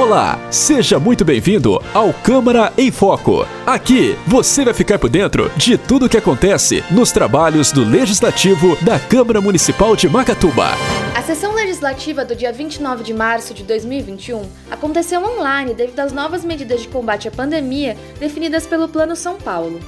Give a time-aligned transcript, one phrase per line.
[0.00, 3.46] Olá, seja muito bem-vindo ao Câmara em Foco.
[3.66, 8.82] Aqui você vai ficar por dentro de tudo o que acontece nos trabalhos do Legislativo
[8.82, 10.68] da Câmara Municipal de Macatuba.
[11.14, 16.46] A sessão legislativa do dia 29 de março de 2021 aconteceu online devido às novas
[16.46, 19.78] medidas de combate à pandemia definidas pelo Plano São Paulo.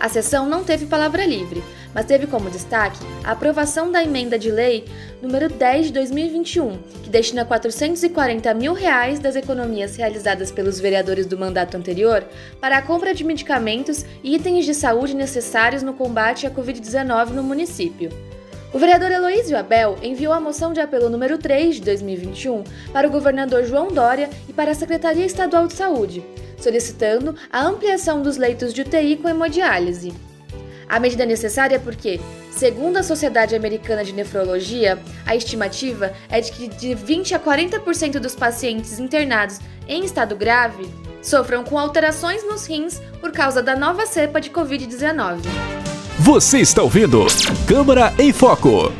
[0.00, 1.62] A sessão não teve palavra livre,
[1.94, 4.84] mas teve como destaque a aprovação da emenda de lei
[5.22, 11.38] número 10 de 2021, que destina 440 mil reais das economias realizadas pelos vereadores do
[11.38, 12.24] mandato anterior
[12.60, 17.42] para a compra de medicamentos e itens de saúde necessários no combate à Covid-19 no
[17.42, 18.10] município.
[18.72, 23.10] O vereador Heloísio Abel enviou a moção de apelo número 3 de 2021 para o
[23.10, 26.22] governador João Dória e para a Secretaria Estadual de Saúde,
[26.58, 30.12] solicitando a ampliação dos leitos de UTI com hemodiálise.
[30.88, 32.18] A medida é necessária porque,
[32.50, 38.18] segundo a Sociedade Americana de Nefrologia, a estimativa é de que de 20 a 40%
[38.18, 40.88] dos pacientes internados em estado grave
[41.20, 45.40] sofram com alterações nos rins por causa da nova cepa de Covid-19.
[46.20, 47.26] Você está ouvindo
[47.66, 48.92] Câmara em Foco.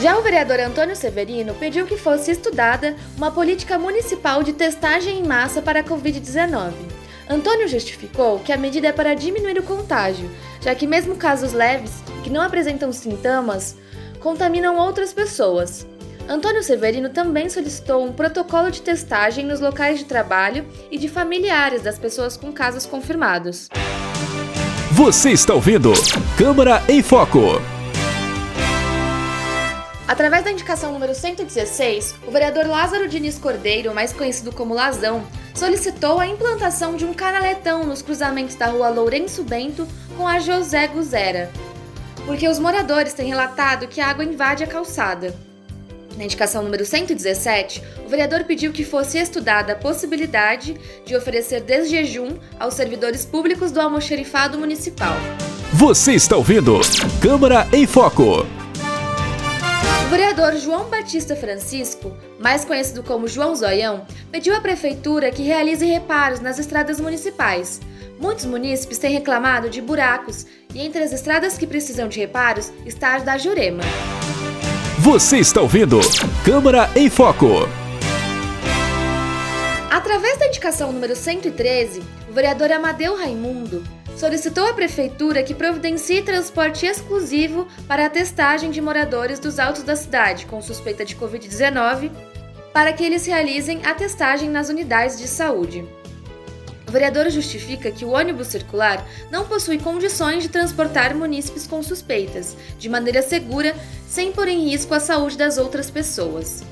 [0.00, 5.26] Já o vereador Antônio Severino pediu que fosse estudada uma política municipal de testagem em
[5.26, 6.93] massa para a Covid-19.
[7.28, 10.30] Antônio justificou que a medida é para diminuir o contágio,
[10.60, 13.76] já que, mesmo casos leves, que não apresentam sintomas,
[14.20, 15.86] contaminam outras pessoas.
[16.28, 21.82] Antônio Severino também solicitou um protocolo de testagem nos locais de trabalho e de familiares
[21.82, 23.68] das pessoas com casos confirmados.
[24.92, 25.92] Você está ouvindo
[26.38, 27.73] Câmara em Foco.
[30.06, 35.24] Através da indicação número 116, o vereador Lázaro Diniz Cordeiro, mais conhecido como Lazão,
[35.54, 40.86] solicitou a implantação de um canaletão nos cruzamentos da rua Lourenço Bento com a José
[40.88, 41.50] Guzera,
[42.26, 45.34] porque os moradores têm relatado que a água invade a calçada.
[46.18, 52.36] Na indicação número 117, o vereador pediu que fosse estudada a possibilidade de oferecer desjejum
[52.60, 55.16] aos servidores públicos do almoxerifado municipal.
[55.72, 56.78] Você está ouvindo
[57.20, 58.46] Câmara em Foco.
[60.14, 65.84] O vereador João Batista Francisco, mais conhecido como João Zoião, pediu à prefeitura que realize
[65.84, 67.80] reparos nas estradas municipais.
[68.20, 73.16] Muitos munícipes têm reclamado de buracos e entre as estradas que precisam de reparos está
[73.16, 73.82] a da Jurema.
[75.00, 75.98] Você está ouvindo
[76.44, 77.68] Câmara em Foco.
[79.90, 83.82] Através da indicação número 113, o vereador Amadeu Raimundo
[84.16, 89.96] solicitou à prefeitura que providencie transporte exclusivo para a testagem de moradores dos altos da
[89.96, 92.10] cidade com suspeita de Covid-19,
[92.72, 95.84] para que eles realizem a testagem nas unidades de saúde.
[96.88, 102.56] O vereador justifica que o ônibus circular não possui condições de transportar munícipes com suspeitas,
[102.78, 103.74] de maneira segura,
[104.08, 106.62] sem pôr em risco a saúde das outras pessoas.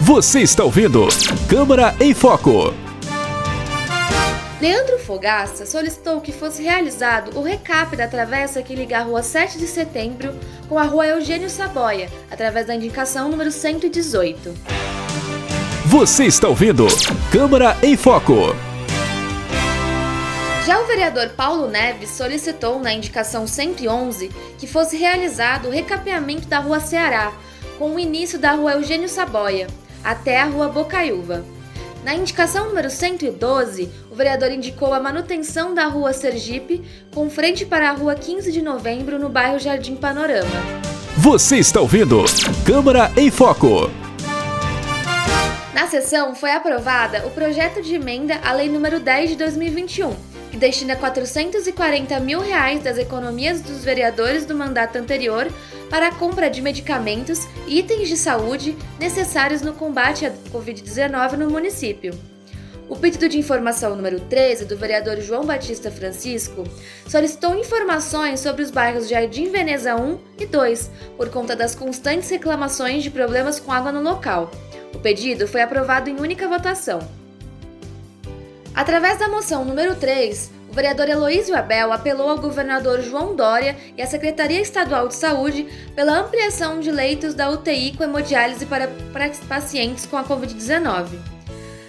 [0.00, 1.08] Você está ouvindo
[1.48, 2.87] Câmara em Foco.
[4.60, 9.56] Leandro Fogaça solicitou que fosse realizado o recap da travessa que liga a rua 7
[9.56, 10.34] de setembro
[10.68, 14.52] com a rua Eugênio Saboia, através da indicação número 118.
[15.86, 16.88] Você está ouvindo
[17.30, 18.56] Câmara em Foco.
[20.66, 26.58] Já o vereador Paulo Neves solicitou na indicação 111 que fosse realizado o recapeamento da
[26.58, 27.32] rua Ceará,
[27.78, 29.68] com o início da rua Eugênio Saboia,
[30.02, 31.44] até a rua Bocaiúva.
[32.08, 36.82] Na indicação número 112, o vereador indicou a manutenção da Rua Sergipe,
[37.14, 40.48] com frente para a Rua 15 de Novembro, no bairro Jardim Panorama.
[41.18, 42.24] Você está ouvindo
[42.64, 43.90] Câmara em Foco.
[45.74, 50.16] Na sessão foi aprovada o projeto de emenda à Lei número 10 de 2021,
[50.50, 55.48] que destina 440 mil reais das economias dos vereadores do mandato anterior
[55.90, 61.50] para a compra de medicamentos e itens de saúde necessários no combate à Covid-19 no
[61.50, 62.12] município.
[62.88, 66.64] O pedido de informação número 13 do vereador João Batista Francisco
[67.06, 73.02] solicitou informações sobre os bairros Jardim Veneza 1 e 2, por conta das constantes reclamações
[73.02, 74.50] de problemas com água no local.
[74.94, 77.17] O pedido foi aprovado em única votação.
[78.74, 84.02] Através da moção número 3, o vereador Heloísio Abel apelou ao governador João Dória e
[84.02, 89.30] à Secretaria Estadual de Saúde pela ampliação de leitos da UTI com hemodiálise para, para
[89.48, 91.18] pacientes com a Covid-19.